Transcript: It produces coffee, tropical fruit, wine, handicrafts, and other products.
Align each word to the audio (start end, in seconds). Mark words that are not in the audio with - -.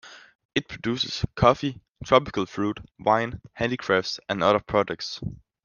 It 0.55 0.67
produces 0.67 1.23
coffee, 1.35 1.79
tropical 2.03 2.47
fruit, 2.47 2.79
wine, 2.97 3.39
handicrafts, 3.53 4.19
and 4.27 4.41
other 4.41 4.59
products. 4.59 5.21